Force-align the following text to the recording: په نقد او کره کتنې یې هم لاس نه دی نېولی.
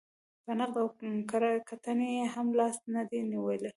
په 0.45 0.51
نقد 0.59 0.75
او 0.81 0.87
کره 1.31 1.51
کتنې 1.69 2.09
یې 2.17 2.25
هم 2.33 2.47
لاس 2.59 2.77
نه 2.93 3.01
دی 3.09 3.19
نېولی. 3.31 3.69